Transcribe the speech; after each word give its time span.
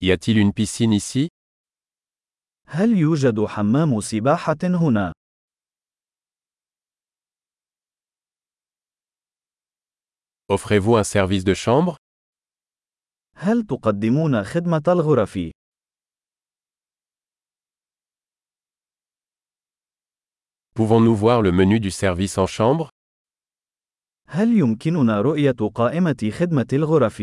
Y 0.00 0.12
a-t-il 0.12 0.38
une 0.38 0.52
piscine 0.52 0.92
ici 0.92 1.28
هل 2.66 2.98
يوجد 2.98 3.44
حمام 3.44 4.00
سباحة 4.00 4.56
هنا؟ 4.64 5.12
Offrez-vous 10.48 10.96
un 10.96 11.04
service 11.04 11.44
de 11.44 11.54
chambre 11.54 11.96
هل 13.36 13.62
تقدمون 13.66 14.44
خدمة 14.44 14.82
الغرف؟ 14.88 15.38
Pouvons-nous 20.74 21.14
voir 21.14 21.40
le 21.40 21.52
menu 21.52 21.80
du 21.80 21.90
service 21.90 22.38
en 22.38 22.46
chambre 22.46 22.90
هل 24.28 24.58
يمكننا 24.58 25.20
رؤية 25.20 25.70
قائمة 25.74 26.30
خدمة 26.38 26.66
الغرف؟ 26.72 27.22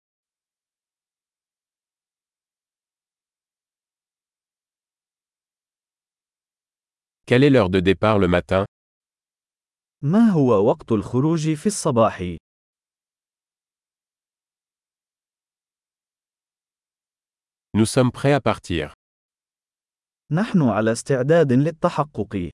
Quelle 7.31 7.45
est 7.45 7.49
l'heure 7.49 7.69
de 7.69 7.79
départ 7.79 8.19
le 8.19 8.27
matin 8.27 8.65
ما 10.03 10.29
هو 10.29 10.67
وقت 10.69 10.91
الخروج 10.91 11.53
في 11.53 11.65
الصباح؟ 11.67 12.19
Nous 17.77 17.85
sommes 17.85 18.11
prêts 18.11 18.33
à 18.33 18.41
partir. 18.41 18.93
نحن 20.31 20.61
على 20.61 20.91
استعداد 20.91 21.53
للتحقق. 21.53 22.49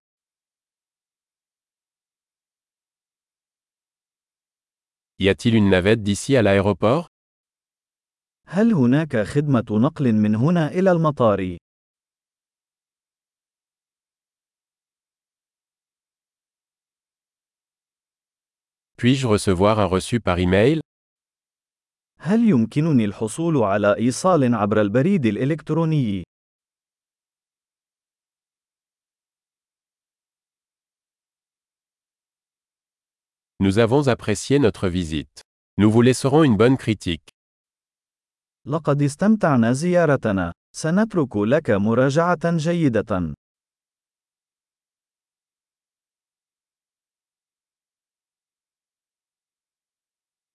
Y 5.20 5.28
a-t-il 5.30 5.56
une 5.56 5.70
navette 5.72 6.04
d'ici 6.04 6.36
à 6.36 6.42
l'aéroport 6.44 7.08
هل 8.48 8.74
هناك 8.74 9.24
خدمة 9.24 9.66
نقل 9.72 10.14
من 10.16 10.36
هنا 10.36 10.68
إلى 10.68 10.92
المطار؟ 10.92 11.58
Puis-je 18.97 19.27
recevoir 19.27 19.81
un 19.81 19.87
reçu 19.87 20.21
par 20.21 20.39
email 20.39 20.81
هل 22.19 22.49
يمكنني 22.49 23.05
الحصول 23.05 23.57
على 23.57 23.97
إيصال 23.97 24.55
عبر 24.55 24.81
البريد 24.81 25.27
الإلكتروني؟ 25.27 26.23
Nous 33.63 33.79
avons 33.79 34.09
apprécié 34.09 34.59
notre 34.59 34.89
visite. 34.89 35.43
Nous 35.79 35.91
vous 35.91 36.03
laisserons 36.03 36.45
une 36.45 36.57
bonne 36.57 36.77
critique. 36.77 37.29
لقد 38.67 39.03
استمتعنا 39.03 39.73
زيارتنا. 39.73 40.53
سنترك 40.77 41.37
لك 41.37 41.71
مراجعة 41.71 42.57
جيدة. 42.57 43.35